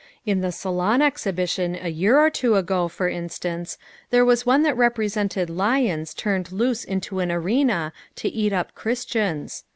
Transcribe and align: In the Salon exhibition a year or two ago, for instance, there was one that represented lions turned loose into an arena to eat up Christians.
In 0.25 0.41
the 0.41 0.51
Salon 0.51 0.99
exhibition 1.03 1.77
a 1.79 1.89
year 1.91 2.17
or 2.17 2.31
two 2.31 2.55
ago, 2.55 2.87
for 2.87 3.07
instance, 3.07 3.77
there 4.09 4.25
was 4.25 4.47
one 4.47 4.63
that 4.63 4.75
represented 4.75 5.47
lions 5.47 6.15
turned 6.15 6.51
loose 6.51 6.83
into 6.83 7.19
an 7.19 7.31
arena 7.31 7.93
to 8.15 8.27
eat 8.27 8.51
up 8.51 8.73
Christians. 8.73 9.63